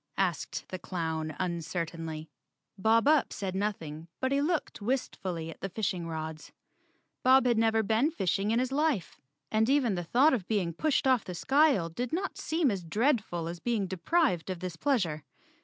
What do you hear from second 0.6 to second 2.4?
the clown uncertainly.